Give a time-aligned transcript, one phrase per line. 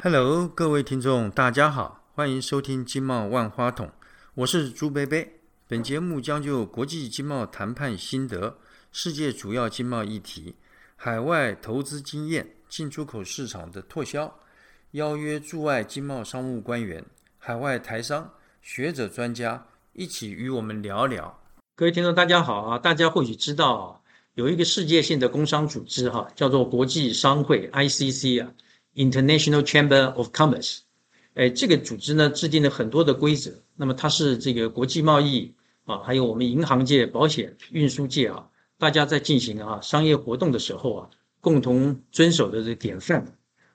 [0.00, 3.88] Hello，各位听众，大家好，欢迎收听《经贸万花筒》，
[4.34, 5.40] 我是朱贝贝。
[5.66, 8.58] 本节目将就国际经贸谈判心得、
[8.92, 10.54] 世界主要经贸议题、
[10.94, 14.32] 海外投资经验、进出口市场的拓销，
[14.92, 17.04] 邀约驻外经贸商务官员、
[17.36, 21.40] 海外台商、学者专家一起与我们聊聊。
[21.74, 22.78] 各位听众，大家好啊！
[22.78, 24.00] 大家或许知道啊，
[24.34, 28.52] 有一个世界性的工商组织哈，叫做国际商会 （ICC） 啊。
[28.98, 30.80] International Chamber of Commerce，
[31.34, 33.52] 哎，这个组织呢制定了很多的规则。
[33.76, 43.24] 那么它是这个国际贸易啊，还有我们银行界、保险、运输界啊，大家在进行啊商业活动的时候啊，共同遵守的这典范。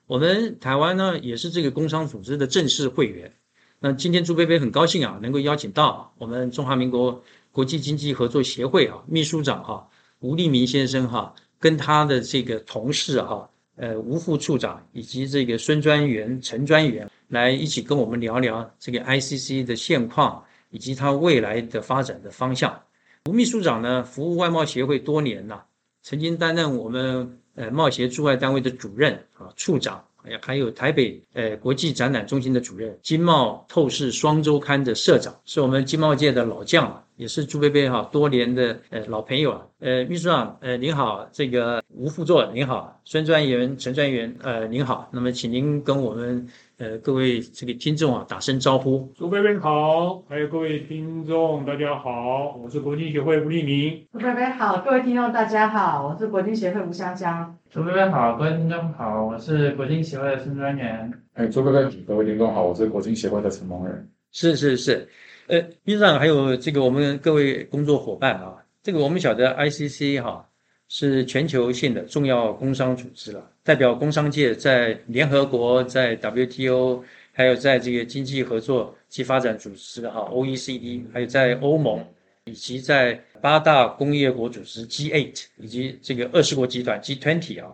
[0.07, 3.33] 我们台湾呢也是这个工商组织的正式会员。
[3.79, 9.87] 那今天朱贝贝很高兴啊，能够邀请到我们中华民国国际经济合作协会啊秘书长哈
[10.19, 13.49] 吴立明先生哈，跟他的这个同事哈。
[13.75, 22.80] 呃，吴副处长以及这个孙专员、陈专员来一起跟我们聊聊这个 ICC 的现况以及它未来的发展的方向。
[23.25, 25.65] 吴秘书长呢，服务外贸协会多年了，
[26.02, 30.03] 曾经担任我们呃贸协驻外单位的主任啊、处长，
[30.41, 37.02] 还有台北呃国际展览中心的主任，经贸透视双周刊的社长，是我们经贸界的老将了。
[37.16, 46.47] 也是朱贝贝哈多年的呃老朋友啊，呃秘书长呃您好，这个吴副座您好，孙专员陈专员呃您好，那么请您跟我们
[46.78, 49.11] 呃各位这个听众啊打声招呼。
[49.16, 54.05] 朱贝贝好，还有各位听众大家好，我是国际协会吴立明。
[54.11, 57.55] 朱贝贝好，各位听众大家好，我是国际协会吴香香。
[57.70, 61.14] 朱贝贝好，各位听众好，我是国际协会的孙专员。
[61.33, 64.09] 哎，朱贝贝，各位听众好，我是国际协会的陈蒙仁。
[64.31, 65.08] 是是是。
[65.53, 70.49] 呃，秘书长还有这个我们各位工作伙伴啊，这个我们晓得 ICC 哈
[70.89, 77.03] 是全球性的重要工商组织了，代表工商界在联合国、在 WTO，
[77.33, 82.03] 还有在这个经济合作及发展组织哈 OECD，还有在欧盟，
[82.45, 87.71] 以及在八大工业国组织 G8 以及这个二十国集团 G20 啊，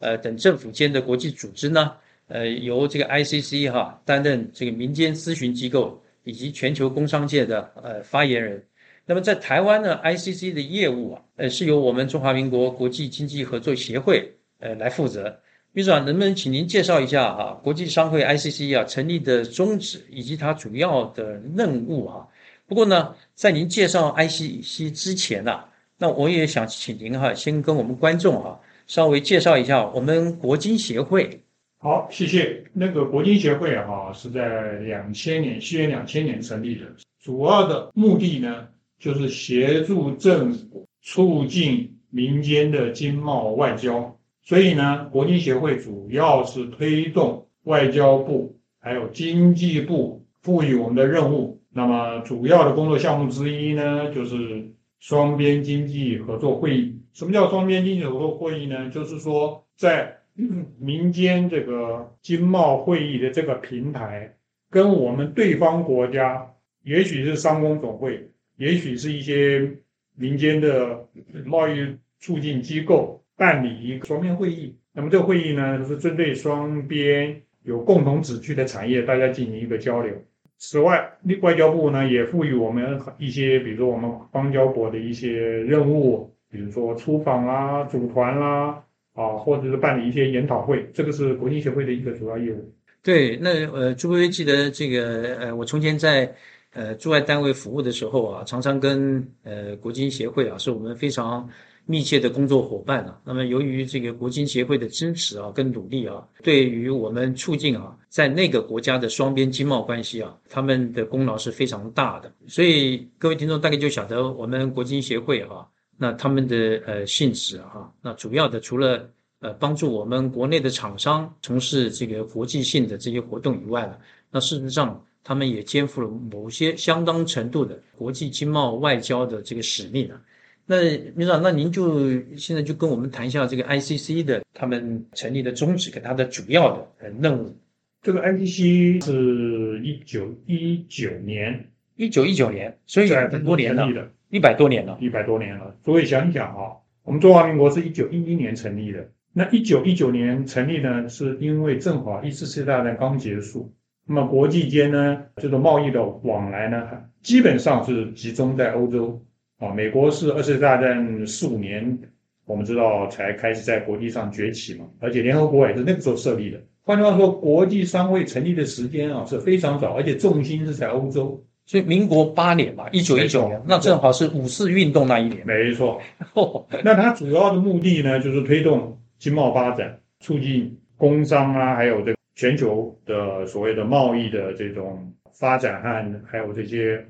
[0.00, 1.92] 呃等政府间的国际组织呢，
[2.28, 5.98] 呃由这个 ICC 哈担任这个民间咨询机构。
[6.24, 8.64] 以及全球工商界的呃发言人，
[9.06, 15.40] 那么在台湾呢，ICC 的业务啊，呃是由我们中华民国国际经济合作协会呃来负责。
[15.72, 22.28] 秘书长，能不能请您介绍一下哈，国际商会 ICC 啊成立的宗旨以及它主要的任务啊？
[22.66, 25.64] 不过呢，在您介绍 ICC 之前呐，
[25.98, 31.42] 那我也想请您哈，先跟我们观众哈稍微介绍一下我们国经协会。
[31.84, 32.62] 好，谢谢。
[32.72, 36.86] 那个国经协会哈是在两千年，西元两千年成立的，
[37.20, 38.68] 主要的目的呢
[39.00, 44.16] 就是协助政府促进民间的经贸外交。
[44.44, 51.60] 所以呢，国经协会主要是推动外交部还有经济部赋予我们的任务。
[51.68, 56.96] 那么主要的工作项目之一呢，就是双边经济合作会议。
[57.12, 58.88] 什么叫双边经济合作会议呢？
[58.90, 60.18] 就是说在
[60.80, 64.34] 民间这个经贸会议的这个平台，
[64.70, 66.50] 跟我们对方国家，
[66.84, 69.70] 也许是商工总会，也许是一些
[70.16, 71.06] 民间的
[71.44, 74.74] 贸易促进机构办理一个双边会议。
[74.92, 80.14] 那么这个会议呢，是针对双边有共同旨趣的产业，大家进行一个交流。
[80.56, 88.46] 此外，外交部呢也赋予我们一些，比如说我们邦交国的一些任务，比如说出访啦、组团啦。
[88.66, 88.84] 啊，
[89.14, 92.72] 啊或者是办理一些研讨会，这个是国际协会的一个主要业务。
[93.02, 96.32] 对，那呃，朱辉记得这个呃，我从前在
[96.72, 101.48] 呃驻外单位服务的时候啊，常常跟呃国经协会啊，是我们非常
[101.84, 103.20] 密切的工作伙伴啊。
[103.24, 112.32] 那么由于这个国经协会的支持啊，跟努力啊，对于我们促进啊，在那个国家的双边经贸关系啊，他们的功劳是非常大的。
[112.46, 115.68] 所以各位听众大概就晓得我们国经协会哈。
[116.02, 119.08] 那他们的呃性质哈，那主要的除了
[119.38, 123.96] 呃帮助我们国内的厂商从事这个国际性的这些活动以外呢，
[124.28, 130.20] 那事实上他们也肩负了某些相当程度的国际经贸外交的这个使命啊。
[130.66, 130.76] 那
[131.14, 137.56] 秘长，那您就现在就跟我们谈一下这个 ICC 的他们成立的宗旨跟它的主要的任务。
[138.02, 141.70] 这个 ICC 是一九一九年，
[142.02, 143.88] 一九一九年，所以很多年了。
[144.28, 145.72] 一百多年了，一百多年了。
[145.84, 146.72] 所以想想啊，
[147.04, 149.08] 我们中华民国是一九一一年成立的。
[149.32, 153.72] 那一九一九年成立呢，是因为正好一次世界大战刚结束，
[154.04, 156.88] 那么国际间呢，这种贸易的往来呢，
[157.22, 159.22] 基本上是集中在欧洲
[159.58, 159.70] 啊。
[159.72, 161.98] 美国是二次大战四五年，
[162.46, 166.58] 我们知道才开始在国际上崛起嘛，而且联合国也是那个时候设立的。
[166.82, 171.44] 换句话说，国际商会成立的时间啊是非常早，而且重心是在欧洲。
[171.72, 175.42] 所以民国八年嘛，一九一九年，那正好是五四运动那一年。
[175.46, 176.02] 没错，
[176.84, 187.02] 那它主要的目的呢，就是推动经贸发展，促进工商啊，还有这个全球的所谓的贸易的这种发展和还有这些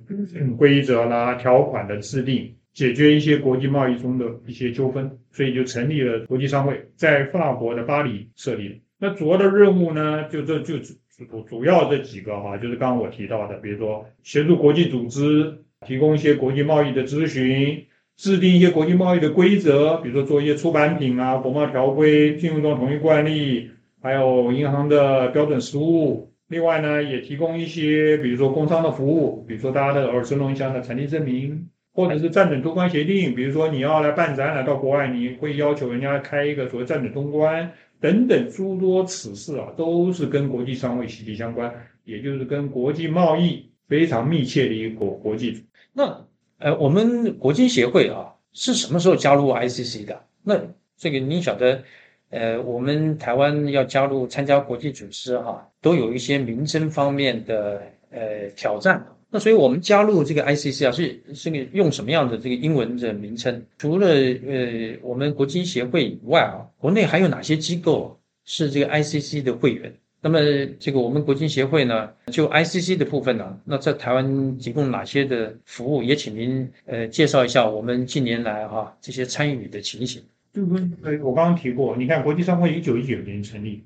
[0.56, 8.80] 规则啦、条款的制定，解决一些国际贸易中的一些纠纷，所以就成立了国际商会，在法国的巴黎设立。
[9.00, 10.74] 那主要的任务呢，就这就
[11.18, 17.84] 主主要这几个哈，就是刚刚我提到的，比如说协助国际组织提供一些国际贸易的咨询，
[18.16, 23.70] 制定一些国际贸易的规则，比如说做一些出版品啊、国贸条规、金融中统一惯例，
[24.00, 26.32] 还有银行的标准实务。
[26.48, 33.34] 另外呢，也提供一些，比如说工商的服务，比如说大家的耳熟能详的产地证明，或者是暂准通关协定。
[33.34, 37.72] 比如说你要来办展览到国外，你会要求人家开一个所谓暂准通关。
[38.02, 41.72] 等等诸多此事啊，都是跟国际商会息息相关，
[42.04, 45.64] 也就是跟国际贸易非常密切的一个国际。
[45.92, 46.26] 那
[46.58, 50.20] 呃，我们国经协会啊，是什么时候加入 ICC 的？
[50.42, 50.60] 那
[50.96, 51.82] 这个您晓得，
[52.30, 59.06] 呃，我们台湾要加入参加国际组织哈，都有一些民生方面的呃挑战。
[59.34, 63.62] 那所以我们加入这个 ICC 啊，是是个用什么样的这个英文的名称？
[63.78, 69.90] 除了呃我们国际协会以外啊，国内还有哪些机构是这个 ICC 的会员？
[70.20, 70.38] 那么
[70.78, 76.02] 这个我们国际协会呢，就 ICC 的部分呢，那在台湾提供哪些的服务？
[76.02, 80.22] 也请您呃介绍一下我们近年来哈这些参与的情形。
[80.52, 83.82] 就跟呃我刚刚提过，你看国际商会一九一九年成立，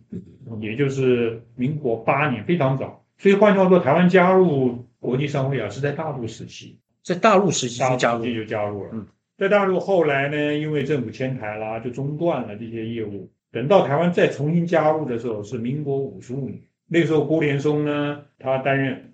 [0.61, 3.01] 也就是民国八年，非常早。
[3.17, 4.85] 所以换句话说，台湾加入。
[5.01, 8.91] 国际商会啊，是在大陆时期，在大陆时期就加入，就加入了。
[8.93, 9.07] 嗯，
[9.39, 13.31] 在大陆后来呢，因为政府迁台啦，就中断了这些业务。
[13.53, 16.61] 等到台湾再重新加入的时候，是民国五十五年。
[16.89, 19.13] 那时候郭连松呢，他担任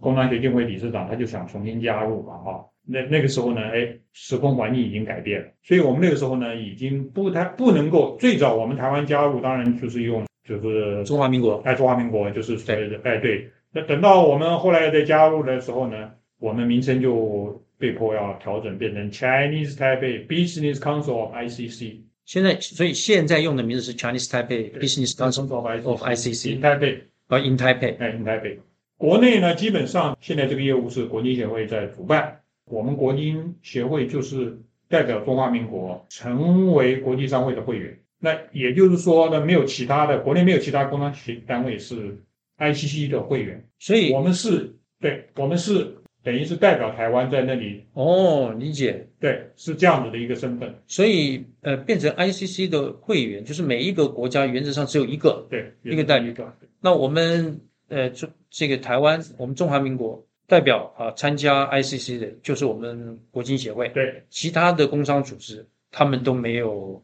[0.00, 2.66] 工商协进会理事长，他就想重新加入嘛，哈。
[2.86, 8.16] 那那个时候呢，哎，时空环境已经改变了，所以我们那个时候呢，已经不太不能够。
[8.18, 13.50] 最早我们台湾加入，当然就是用就是中华民国，哎，中华民国就是所谓的哎对。
[13.72, 21.98] 那等到我们后来再加入的时候呢，我们名称就被迫要调整，变成 Chinese Taipei Business Council of ICC。
[22.24, 25.48] 现在，所以现在用的名字是 Chinese Taipei Business Council
[25.84, 26.56] of ICC。
[26.56, 28.58] In Taipei，啊，In Taipei，哎，In Taipei。
[28.96, 34.58] 国内呢，基本上现在这个业务是国际协会在主办，我们国际协会就是
[34.88, 37.96] 代表中华民国成为国际商会的会员。
[38.18, 42.20] 那也就是说呢，没有其他的国内没有其他工商企单位是。
[42.60, 56.54] ICC 的会员，所以我们是对，我们是等于是代表台湾在那里哦，理解，对，是这样子的一个身份，所以呃，变成 ICC 的会员，就是每一个国家原则上只有一个，对，一个代表。
[56.82, 57.58] 那我们
[57.88, 67.02] 呃，这这个台湾，我们中华民国代表啊，参加 ICC 的，就是我们国金协会，对，其他的工商组织他们都没有，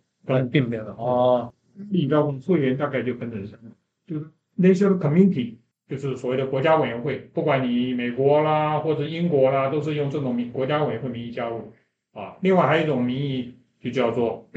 [0.53, 1.51] 并没有哦。
[1.91, 3.71] 你知道我们会员大概就分成什么？
[4.07, 4.27] 就是。
[4.59, 5.57] National Committee
[5.89, 11.73] 就是所谓的国家委员会，不管你美国啦或者英国啦，都是用这种名国家委员会名义加入
[12.13, 12.37] 啊。
[12.41, 14.49] 另外还有一种名义就叫做，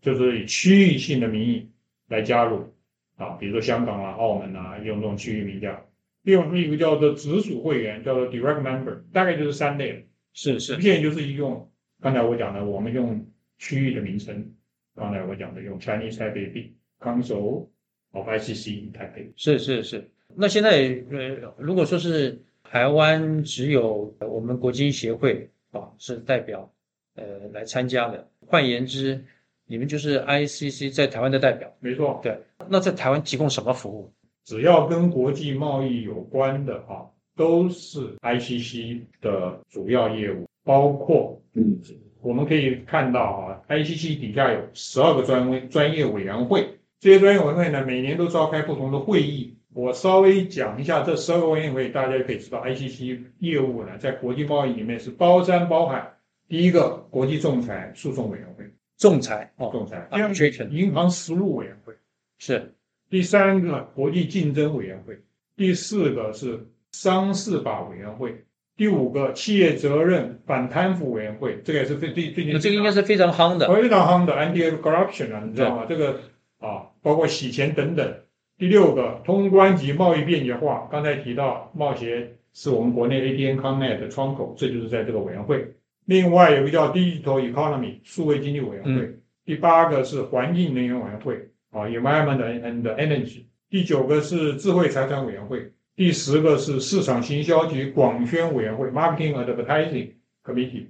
[0.00, 1.68] 就是以区域性的名义
[2.08, 2.72] 来加入
[3.16, 5.80] 啊，比如说香港啊、澳门啊，用这种区域名加。
[6.22, 10.08] 另外一个叫做直属会员，叫做 Direct Member，大概就是三类。
[10.32, 13.24] 是是，现在就是用刚才我讲的，我们用
[13.58, 14.52] 区域的名称，
[14.96, 17.68] 刚才我讲的用 Chinese Taipei Council。
[18.12, 26.70] Of ICC 台北是是是，那现在呃，如果说是台湾只有我们国际协会啊是代表
[27.14, 29.24] 呃来参加的，换言之，
[29.66, 32.20] 你们就是 ICC 在台湾的代表，没错。
[32.22, 34.12] 对，那在台湾提供什么服务？
[34.44, 37.04] 只要跟国际贸易有关的啊，
[37.36, 41.80] 都是 ICC 的主要业务，包括嗯，
[42.22, 46.68] 我们可以看到啊，ICC 底下有十二个专委专业委员会。
[46.98, 49.54] 这些专业委员会呢，每年都召开不同的会议。
[49.74, 56.14] 我稍微讲一下这十二个委员会，大家可以知道，ICC 业务呢，在国际贸易里面是包山包海。
[56.48, 58.64] 第一个，国际仲裁诉讼委员会，
[58.96, 60.08] 仲裁哦，仲裁。
[60.10, 61.92] 第二个，银行实务委员会
[62.38, 62.72] 是。
[63.10, 65.18] 第三个，国际竞争委员会。
[65.56, 68.44] 第四个是商事法委员会。
[68.78, 72.58] 第五个，企业责任反贪腐委员会，这个也是最最最近。
[72.58, 75.84] 这个应该是非常夯的，非常夯的 anti-corruption 啊，你知道吗？
[75.86, 76.18] 这个。
[76.58, 78.14] 啊，包括洗钱等等。
[78.58, 80.88] 第六个，通关及贸易便捷化。
[80.90, 85.74] 刚才提到贸协是我们国内 ATN Connect 的窗口，这就是在这个委员会。
[86.06, 89.18] 另外有个叫 Digital Economy 数位经济委员会。
[89.44, 91.36] 第八个是环境能源委员会
[91.70, 93.42] 啊，Environment and Energy。
[93.68, 100.12] 第九个是智慧财产委员会，第十个是市场行销及广宣委员会 （Marketing Advertising
[100.44, 100.86] Committee），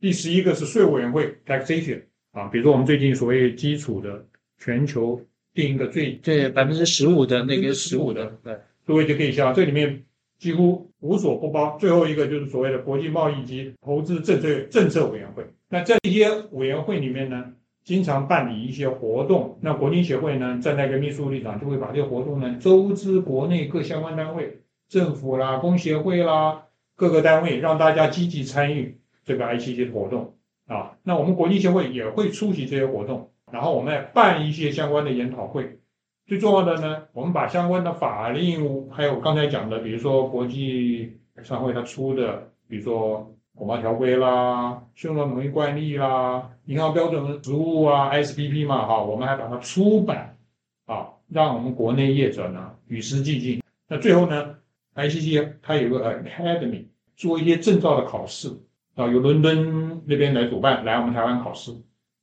[0.00, 4.24] 第十一个是税务委员会 （Taxation） 啊，比如说我们最近所谓基础的
[4.58, 5.20] 全球
[5.54, 10.04] 定一个最对百分之十五的那个十五的，对，各位就可以想，这里面
[10.38, 11.76] 几乎无所不包。
[11.78, 15.44] 最后一个就是所谓的国际贸易及投资政策政策委员会。
[15.68, 17.52] 那这些委员会里面呢，
[17.84, 19.58] 经常办理一些活动。
[19.60, 26.62] 那国金协会呢，站在一个秘书立场，就会把这个活动呢，周知国内各相关单位、政府啦、工协会啦
[26.96, 30.34] 各个单位，让大家积极参与这个 ICC 的活动
[30.66, 30.96] 啊。
[31.02, 35.78] 那我们国际协会也会出席这些活动，然后我们也办一些相关的研讨会。
[36.26, 50.36] 最重要的呢，我们把相关的法令，还有刚才讲的，比如说国际商会它出的，比如说国贸条规啦、信用农业惯例啦、银行标准实务啊、SPP 嘛，哈，我们还把它出版
[50.84, 53.62] 啊，让我们国内业者呢与时俱进。
[53.88, 54.56] 那最后呢
[54.96, 56.84] ，ICC 它有个 Academy，
[57.16, 58.48] 做一些证照的考试
[58.96, 61.72] 啊，由伦敦那边来主办，来我们台湾考试，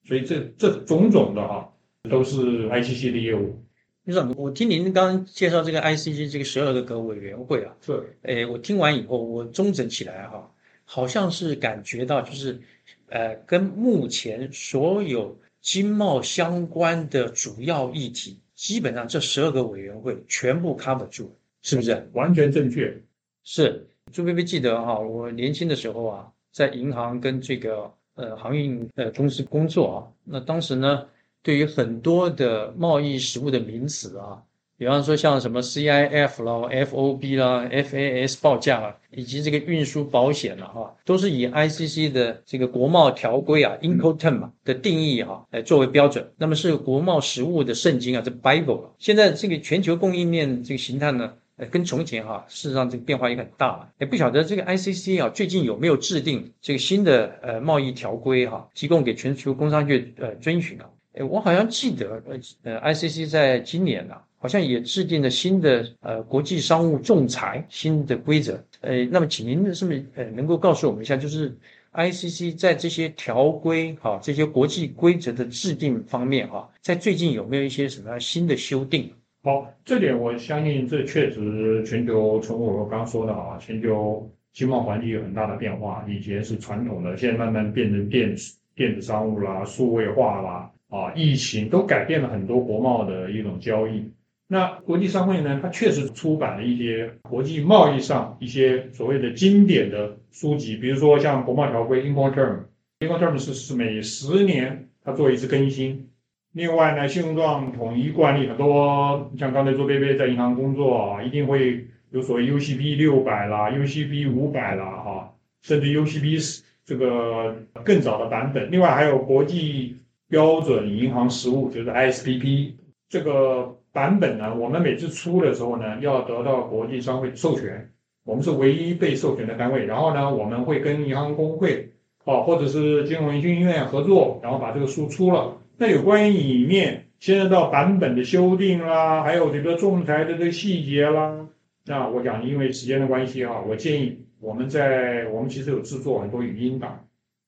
[0.07, 1.73] 所以这这种种的哈，
[2.09, 3.61] 都是 ICC 的业务。
[4.03, 10.51] 你知道，我听您刚刚介绍这个 ICC 这个十二个个委员会啊，是诶，我听完以后，我综整起来哈，
[10.83, 12.61] 好像是感觉到就是，
[13.09, 21.31] 呃，跟目前所有经贸相关的主要议题，基本上这十二个委员会全部 cover 住了，
[21.63, 22.07] 是不是？
[22.13, 22.95] 完全正确。
[23.43, 31.05] 是，朱贝贝记得哈，我年轻的时候啊，在银行跟这个呃航运呃公司工作啊，那当时呢，
[31.43, 34.41] 对于很多的贸易实务的名词啊，
[34.77, 46.29] 比方说像什么 CIF 啦、FOB 啦、FAS 报价啊，以及这个运输保险了、哈，都是以 ICC 的这个国贸条规啊 （Incoterm） 嘛的定义哈、来作为标准。
[46.37, 48.89] 那么是国贸实务的圣经啊，这 Bible 啊。
[48.99, 51.33] 现在这个全球供应链这个形态呢？
[51.57, 53.89] 呃，跟从前哈、事实上这个变化也很大了。
[53.99, 60.89] 也不晓得这个 ICC 啊，最近有没有制定这个新的呃贸易条规哈、提供给全球工商界呃遵循啊？
[61.13, 68.61] 诶我好像记得呃呃 ICC 在今年啊，好像也制定了新的呃国际商务仲裁新的规则。
[68.81, 71.57] 呃，那么请您是不是呃能够告诉我们一下，就是
[71.93, 79.09] ICC 在这些条规哈、这些国际规则的制定方面哈、在最近有没有一些什么新的修订？
[79.45, 86.03] 好，这点我相信，这确实全球从我刚刚说的啊，全球经贸环境有很大的变化。
[86.09, 94.11] 以前是传统的，现在慢慢变成电子电子商务啦、数位化啦，啊，疫情都改变了很多国贸的一种交易。
[94.47, 106.09] 那国际商会呢，它确实出版了一些国际贸易上一些所谓的经典的书籍，比如说像国贸条规 （Incoterm），Incoterm 是是每十年它做一次更新。
[106.55, 115.33] 另外呢，信用状统一惯例很多，像刚才周贝贝在银行工作啊，一定会有所谓 UCP 六百啦、UCP 五百啦，哈，
[115.63, 118.71] 甚至 UCP 这个更早的版本。
[118.71, 119.97] 另外还有国际
[120.29, 122.71] 标准银行实务，就是 ISPP
[123.09, 127.89] 这个版本呢，我们每次出的时候呢，要得到国际商会授权，
[128.23, 129.85] 我们是唯一被授权的单位。
[129.85, 131.89] 然后呢，我们会跟银行工会
[132.23, 135.57] 啊，或者是金融研究院合作，然后把这个书出了。
[135.77, 141.47] 那有关于里面牵涉到版本的修订啦，还有这个仲裁的这个细节啦，
[141.85, 147.05] 那我讲因为时间的关系哈，我建议我们在我们其实有制作很多语音档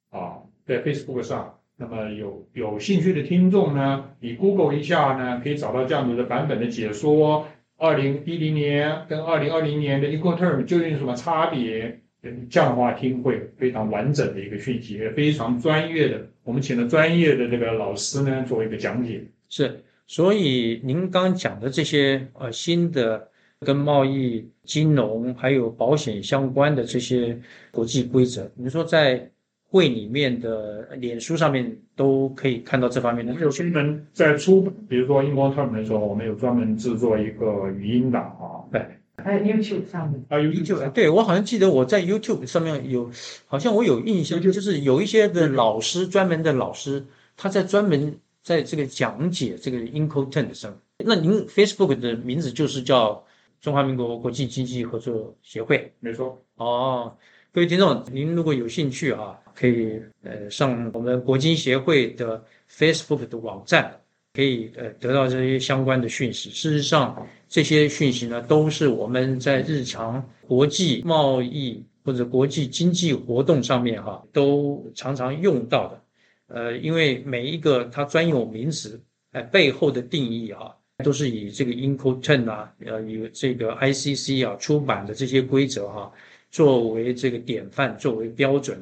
[0.09, 12.01] 啊，在 Facebook 上，那么有有兴趣的听众呢，你 Google 一下呢，可以找到这样子的版本的解说，二零一零年跟二零二零年的 Incoterm 究竟有什么差别？
[12.49, 16.27] 这样的话听会非常完整的一个讯息，也非常专业的。
[16.43, 19.23] 我们请了专业的这个老师呢，做一个讲解。
[19.49, 23.27] 是，所以您刚刚讲的这些呃新的
[23.59, 27.37] 跟贸易、金融还有保险相关的这些
[27.71, 29.29] 国际规则，你说在
[29.69, 38.81] 会里面的脸书上面都可以看到这方面的我们有专门在出，比如说英国 term 的时候，我们有专门制作一个语音档啊，对。
[39.23, 43.11] 还有 YouTube 上面，啊有 YouTube 对我好像记得我在 YouTube 上面有，
[43.45, 47.05] 好像我有印象，就是有一些的老师专门的老师，
[47.35, 50.79] 他在专门在这个讲解这个 i n c o t e n t 上。
[51.03, 53.23] 那您 Facebook 的名字就是叫
[53.59, 56.41] 中华民国国际经济合作协会没错。
[56.55, 57.17] 哦。
[57.53, 63.99] 各位听众，您如果有兴趣啊，可以呃上我们国经协会的 Facebook 的网站。
[64.37, 66.51] 可以呃得到这些相关的讯息。
[66.51, 76.01] 事实上，这些讯息呢，都是我们在日常国际贸易或者国际经济活动上面哈，都常常用到的。
[76.49, 79.01] 呃，因为每一个它专有名词，
[79.31, 86.11] 哎背后的定义哈，都是以这个 Incoterm 啊，呃，以这个 ICC 啊出版的这些规则哈、
[86.51, 88.77] 作为这个典范，作为标准。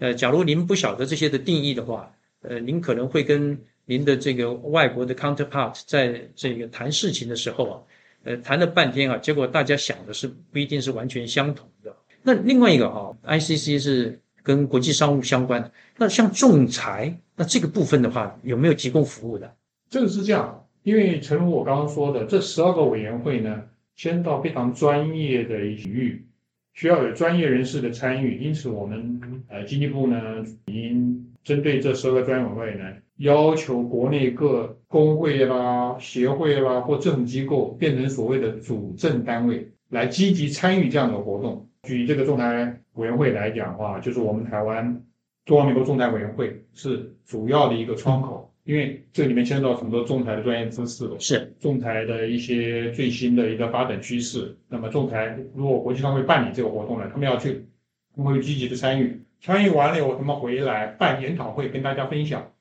[0.00, 2.12] 呃，假如您不晓得这些的定义的话，
[2.42, 7.80] 呃，您可能会跟您的这个外国的 counterpart 在这个谈事情的时候啊，
[8.24, 11.96] 呃，谈了半天啊，结果大家想的是不一定是完全相同的。
[12.22, 19.56] 那另外一个啊、ICC 是跟国际商务相关的，那像仲裁，那这个部分的话，有没有提供服务的？
[19.88, 23.62] 这个是这样，因为诚如我刚刚说的，这十二个委员会呢，
[23.96, 26.26] 牵到非常专业的领域，
[26.74, 32.84] 需要有专业人士的参与，因此我们呃经济部呢已经针对这十二个专业委会呢，
[33.16, 41.66] 要求国内各工会啦、协会啦或政府机构变成所谓的主政单位，来积极参与这样的活动。
[41.84, 45.02] 举这个仲裁委员会来讲的话，就是我们台湾
[45.46, 54.54] 中华民国仲裁委员会是主要的一个窗口，因为这里面牵涉到很多仲裁的专业知识，是仲裁的一些最新的一个发展趋势。
[54.68, 57.64] 那么仲裁如果国际上会办理这个活动呢，他们要去，
[58.18, 62.52] 他们会积极的参与，参与完了以后，他们回来办研讨会跟大家分享。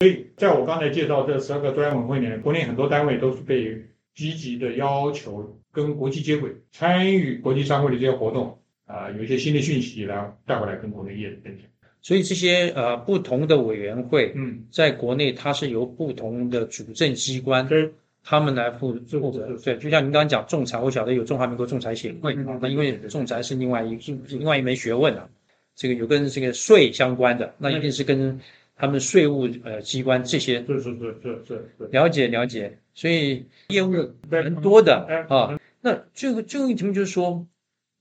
[0.00, 3.82] 所以在我刚才介绍这十二个专业委员会里面，国内很多单位都是被
[4.14, 8.58] 积极的要求跟国际接轨，参与国际商会的这些活动。
[8.88, 11.68] 啊、有一些新的讯息然后带回来跟国内业者分享。
[12.00, 17.90] 所以这些呃不同的委员会，嗯，在国内它是由不同的主政机关对，
[18.28, 23.96] 他们来负是负责对，就像您刚刚讲仲裁，我晓得有中华民国仲裁协会嗯啊，那因为仲裁是另外一
[24.28, 25.28] 另外一门学问啊，
[25.76, 28.40] 这个有跟这个税相关的，那一定是跟
[28.74, 31.88] 他们税务呃机关这些是是是是是是。
[31.92, 33.92] 了解了解，所以业务
[34.28, 35.56] 对蛮多的哎啊。
[35.80, 37.46] 那最后最后一题目就是说，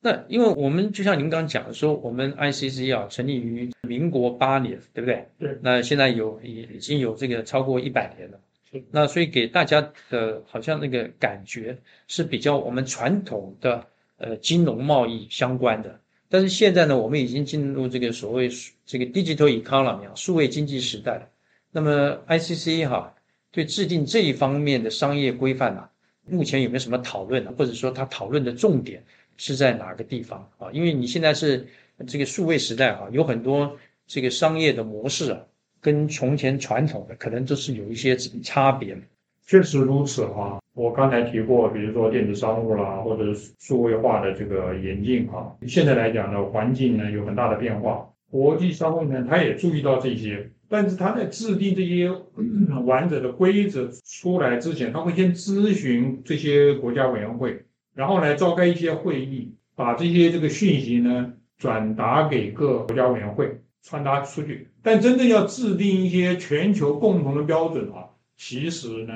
[0.02, 5.28] 那因为我们就像您刚刚讲的说，我们 ICC 啊成立于民国八年，对不对？
[5.38, 5.56] 对。
[5.62, 8.55] 那现在有已已经有这个超过一百年了是。
[8.92, 13.86] 那所以给大家的好像那个感觉是比较我们传统的
[14.18, 16.00] 呃金融贸易相关的，
[16.30, 18.50] 但是现在呢，我们已经进入这个所谓
[18.86, 21.30] 这个 digital economy 啊，数位经济时代。
[21.72, 23.14] 那么 ICC 哈、
[23.52, 25.90] 对制定这一方面的商业规范啊，
[26.26, 27.54] 目前有没有什么讨论呢？
[27.58, 29.04] 或者说他讨论的重点
[29.38, 30.72] 是在哪个地方啊？
[30.72, 31.68] 因为你现在是
[32.08, 35.40] 这个数位时代啊，有很多这个商业的模式啊，
[35.86, 38.98] 跟从前传统的可能都是有一些差别。
[39.46, 43.26] 确实如此哈，我刚才提过，比如说电子商务啦，或者
[43.60, 52.10] 数位化的这个演进哈，现在来讲呢，环境呢有很大的变化，国际商会呢，他也注意到这些，但是他在制定这些
[52.86, 57.62] 完整的规则出来之前，他会先咨询这些国家委员会，
[57.94, 64.68] 然后来召开一些会议，把这些这个讯息呢转达给各国家委员会，传达出去。
[64.82, 69.14] 但真正要制定一些全球共同的标准啊，其实呢，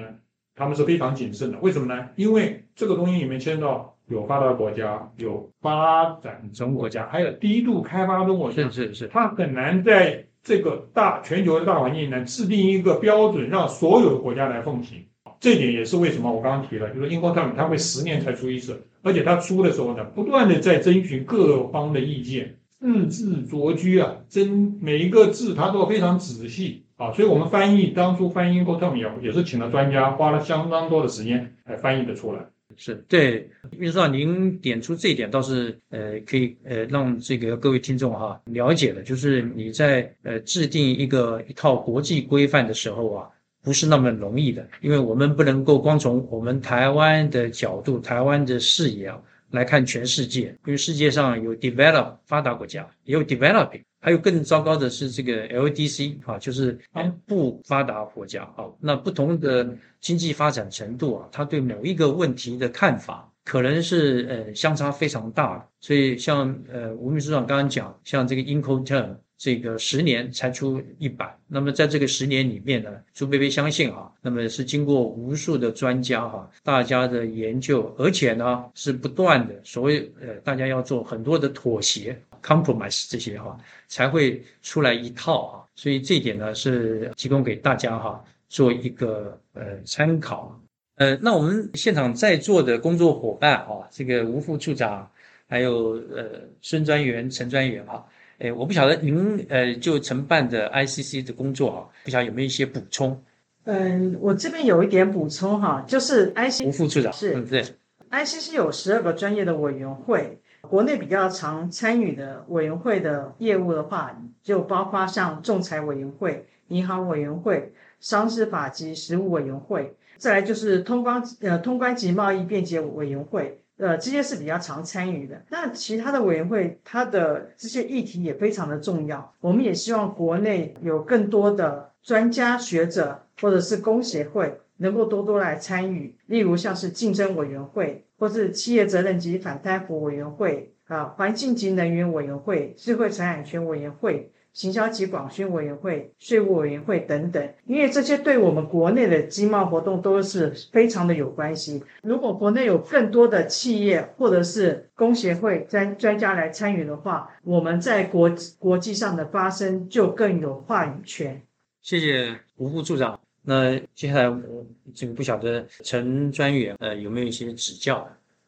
[0.56, 1.58] 他们是非常谨慎的。
[1.60, 2.10] 为什么呢？
[2.16, 15.06] 因为这个东西里面牵到有发达国家、有发展中国家，还有低度开发中国家是，是是，它很难在这个大全球的大环境呢制定一个标准，让所有的国家来奉行。
[15.40, 32.46] 这点也是为什么我刚刚提了，就是英国他们他会十年才出一次，而且他出的时候呢，不断的在征询各方的意见，字字琢居啊，真每一个字他都非常仔细啊，所以我们翻译当初翻译英国他们也也是请了专家，花了相当多的时间才翻译的出来。
[32.78, 43.28] 是对，秘书长，您点出这一点倒是呃可以呃让这个各位听众哈了解的，就是你在呃制定一个一套国际规范的时候啊，
[43.62, 49.20] 不是那么容易的，因为我们不能够光从我们台湾的角度、台湾的视野啊
[49.52, 53.84] 来看全世界，因为世界上有 develop 发达国家，也有 developing。
[54.02, 56.80] 还有更糟糕的是这个 LDC 啊，就是
[57.26, 58.64] 不发达国家啊。
[58.80, 65.68] 那不同的经济发展程度啊，他对某一个问题的看法可能是呃相差非常大的。
[65.82, 82.16] 所以像呃吴秘书长刚刚讲，像这个 Incoterm 这个十年才出一版，那么在这个十年里面呢，朱贝贝相信哈，那么是经过无数的专家哈，大家的研究，而且呢是不断的所谓呃大家要做很多的妥协。
[82.42, 83.58] compromise 这些哈，
[83.90, 90.58] 才会出来一套哈，所以这一点呢是提供给大家哈做一个呃参考。
[90.96, 95.12] 呃，那我们现场在座的工作伙伴哈，这个吴副处长，
[95.50, 98.08] 还有呃孙专员、陈专员哈，
[98.40, 103.22] 诶，我不晓得您呃就承办的 ICC 的工作哈，不晓得有没有一些补充？
[103.66, 107.64] 嗯，我这边有一点补充哈，就是 IC 吴副处长是嗯对
[108.10, 119.96] ，ICC 有十二个专业的委员会，国内比较常参与的委员会的业务的话，就包括像仲裁委员会、银行委员会、商事法及实务委员会。
[120.18, 123.62] 再来就是通关呃通关及贸易便捷委员会。
[123.80, 125.42] 呃，这些是比较常参与的。
[125.50, 129.34] 那其他的委员会，它的这些议题也非常的重要。
[129.40, 136.14] 我们也希望国内有更多的专家学者或者是工协会能够多多来参与。
[136.26, 144.30] 例如像是竞争委员会，或是企业责任及反贪腐委员会啊，环境及能源委员会，智慧财产权委员会。
[144.52, 151.84] 行销及广宣委员会、税务委员会等等，因为这些对我们国内的经贸活动都是非常的有关系。
[152.02, 161.42] 如果国内有更多的企业或者是工协会专专家来参与的话，我们在国国际上的发声就更有话语权。
[161.82, 163.18] 谢谢吴副处长。
[163.44, 168.06] 那接下来我这个不晓得陈专员呃有没有一些指教？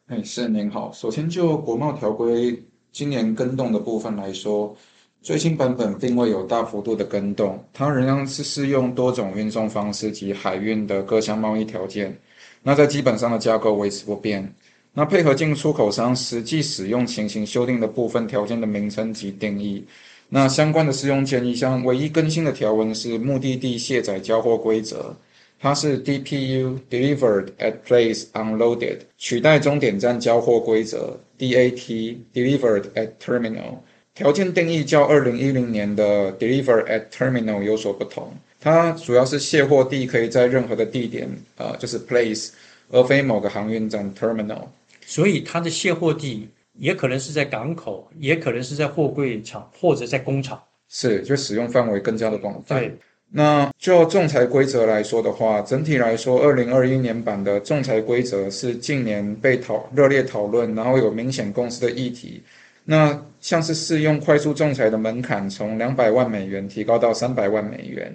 [0.08, 0.92] 哎，是您好。
[0.92, 4.76] 首先就国贸条规今年更动的部分来说。
[5.22, 12.18] 最新版本并未有大幅度的更动，它仍然是适用多种运送方式及海运的各项贸易条件。
[12.60, 14.52] 那在基本上的架构维持不变。
[14.92, 19.84] 那配合进出口商实际使用情形修订的部分条件的名称及定义。
[20.28, 25.14] 那相关的适用建议，像唯一更新的条文是目的地卸载交货规则，
[25.60, 33.76] 它是 DPU Delivered at Place Unloaded，取代终点站交货规则 DAT Delivered at Terminal。
[34.14, 42.50] 条件定义较二零一零年的 deliver at terminal 有所不同，它主要是卸货地可以在任何的地点，呃，就是 place，
[42.90, 44.64] 而非某个航运站 terminal。
[45.06, 46.48] 所以它的卸货地
[46.78, 50.62] 也可能是在港口，也可能是在货柜厂或者在工厂。
[50.88, 52.78] 是，就使用范围更加的广泛。
[52.78, 52.94] 对。
[53.34, 62.42] 那就仲裁规则来说的话，整体来说，二零二一年版的仲裁规则是近年被讨热烈讨论，然后有明显共识的议题。
[62.84, 68.12] 那像是适用快速仲裁的门槛从两百万美元提高到三百万美元。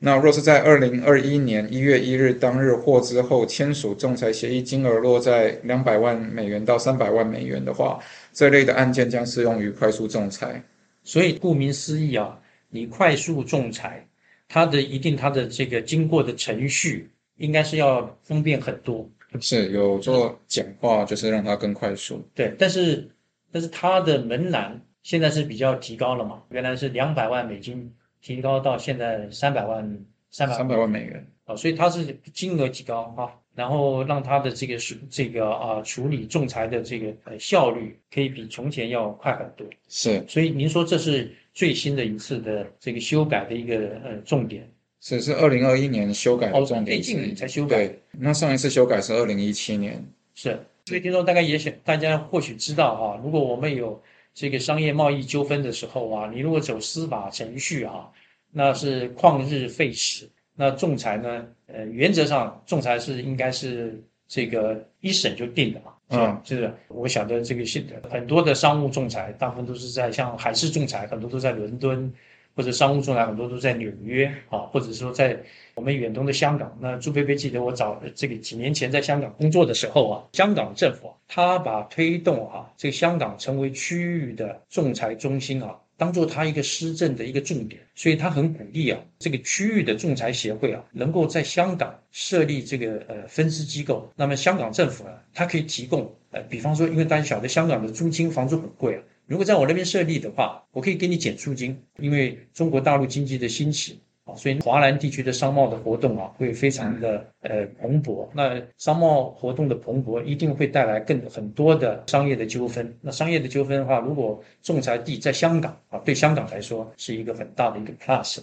[0.00, 7.98] 那若是在二零二一年一月一日当日获知后签署仲裁协议，金额落在两百万美元到三百万美元的话，
[8.32, 10.62] 这类的案件将适用于快速仲裁。
[11.02, 12.38] 所以顾名思义啊，
[12.70, 14.06] 你快速仲裁，
[14.48, 19.08] 它的一定它的这个经过的程序应该是要方便很多。
[19.40, 22.24] 是有做简化，就是让它更快速。
[22.34, 23.08] 对，但是。
[23.50, 26.42] 但是它的门槛现在是比较提高了嘛？
[26.50, 39.66] 原来是两百万美金，提高到现在三百万，三百三百万美元啊，所以它是金额提高啊，然后让它的这个是这个啊处理仲裁的这个呃效率可以比从前要快很多。
[39.88, 44.70] 是，所以您说这是最新的一次的这个修改的一个呃重点。
[45.00, 47.00] 是，是二零二一年修改的重点。
[47.00, 47.86] 最近才修改。
[47.86, 50.04] 对，那上一次修改是二零一七年。
[50.34, 50.58] 是。
[50.88, 54.00] 所以听众大概也想，大家或许知道啊，如果我们有
[54.32, 58.08] 这个商业贸易纠纷的时候啊，你如果走司法程序啊，
[58.50, 60.26] 那是旷日费时。
[60.54, 65.92] 那仲裁呢，呃，原则上仲裁是应该是这个一审就定的嘛。
[66.08, 72.10] 嗯，就是我晓得这个现很多的商务仲裁，大部分都是在像海事仲裁，很多都在伦敦。
[72.58, 75.38] 或者商务仲裁很多都在纽约啊，或者说在
[75.76, 76.76] 我们远东的香港。
[76.80, 94.10] 那朱培培记得我早这个几年前在香港工作的时候啊，香港政府啊，他把推动啊这个香港成为区域的仲裁中心啊，当做他一个施政的一个重点，所以他很鼓励啊这个区域的仲裁协会啊，能够在香港设立这个呃分支机构。
[94.16, 99.02] 那么香港政府呢，它可以提供呃，比方说，因为大家晓得香港的租金房租很贵啊。
[99.28, 108.26] 如果在我那边设立的话，我可以给你减租金，因为中国大陆经济的兴起啊，所以华南地区的商贸的活动啊会非常的呃蓬勃。
[108.32, 112.90] 那商贸活动的蓬勃一定会带来更很多的商业的纠纷。
[113.02, 118.38] 那商业的纠纷的话，如果仲裁地在香港啊，对香港来说是一个很大的一个 plus。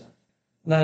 [0.62, 0.82] 那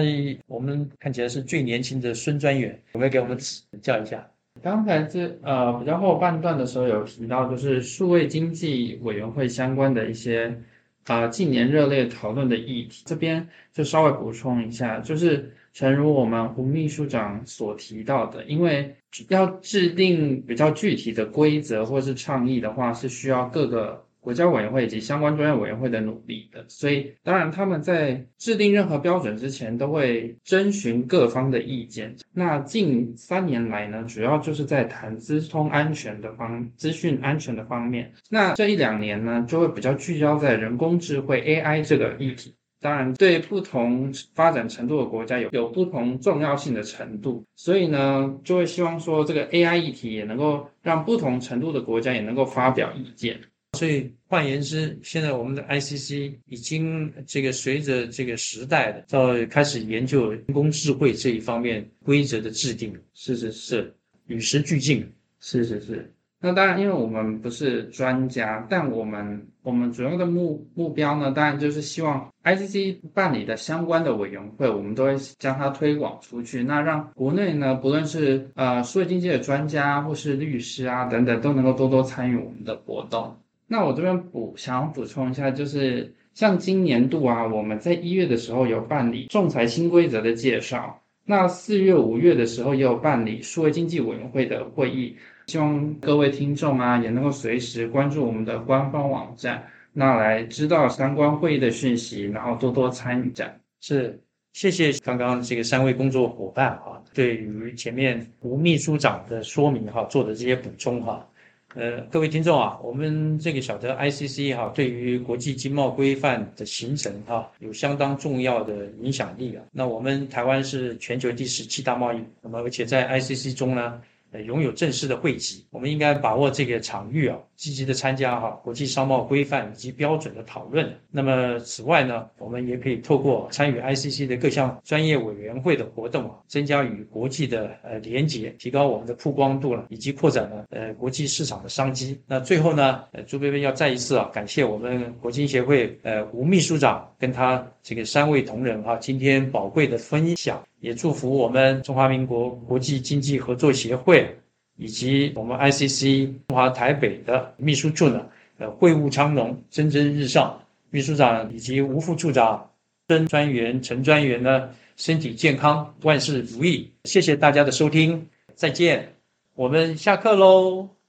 [0.48, 4.28] 我们看起来是最年轻的孙专员，有没有给我们指教一下？
[4.62, 10.62] 刚才这呃比较后半段的时候有提到，就是数位经济委员会相关的一些
[11.06, 18.96] 啊近年热烈讨论的议题，这边就稍微补充一下，就是诚如我们胡秘书长所提到的，因为
[19.30, 24.06] 要制定比较具体的规则或是倡议的话，是需要各个。
[24.22, 32.16] 国家委员会以及相关专业委员会的努力的，所以当然他们在制定任何标准之前都会征询各方的意见。
[32.32, 38.14] 那近三年来呢，主要就是在谈资通安全的方资讯安全的方面。
[38.30, 42.56] 那这一两年呢，就会比较聚焦在人工智慧 AI 这个议题。
[42.80, 53.40] 当然，对不同发展程度的国家有有不同重要性的程度，所以呢，就会希望说这个 AI 议题也能够让不同程度的国家也能够发表意见。
[53.78, 63.94] 所以换言之，现在我们的 ICC 已经这个随着这个时代的到开始研究人工智慧这一方面规则的制定，是是是
[64.28, 65.10] 与时俱进。
[65.40, 66.14] 是是是。
[66.44, 83.38] 那当然，因为我们不是专家，但我们我们主要的目目标呢，当然就是希望 ICC 办理的相关的委员会，我们都会将它推广出去，那让国内呢，不论是呃数字经济的专家或是律师啊等等，都能够多多参与我们的活动。
[83.72, 95.16] 那我这边补想补充一下，就是像今年度啊，我们在一月的时候有办理仲裁新规则的介绍，那四月、五月的时候也有办理数位经济委员会的会议。
[95.48, 103.30] 希望各位听众啊，也能够随时关注我们的官方网站，那来知道相关会议的讯息，然后多多参与。
[103.30, 104.20] 展是
[104.52, 111.26] 谢谢刚刚这个三位工作伙伴哈，对于前面吴秘书长的说明哈做的这些补充哈。
[111.74, 119.64] 呃，各位听众啊，我们这个晓得 ICC 哈，对于国际经贸规范的形成哈，有相当重要的影响力啊。
[119.72, 124.02] 那我们台湾是全球第十七大贸易，那么而且在 ICC 中呢。
[124.32, 130.90] 呃，拥有正式的会籍，我们应该把握这个场域啊，积极的参加哈国际商贸规范以及标准的讨论。
[131.10, 142.18] 那么此外呢，我们也可以透过参与 ICC 的各项专业委员会的活动啊，增加与国际的呃连结，提高我们的曝光度了，以及扩展了呃国际市场的商机。
[142.26, 150.64] 那最后呢，呃朱贝贝要再一次啊感谢我们国经协会呃吴秘书长跟他这个三位同仁哈今天宝贵的分享。
[150.82, 154.36] 也祝福我们中华民国国际经济合作协会
[154.76, 158.26] 以及我们 ICC 中华台北的秘书处呢，
[158.58, 160.60] 呃，会务昌隆，蒸蒸日上。
[160.90, 162.70] 秘书长以及吴副处长、
[163.08, 166.92] 曾专员、陈专员呢，身体健康，万事如意。
[167.06, 169.14] 谢谢大家的收听，再见，
[169.56, 171.01] 我们下课喽。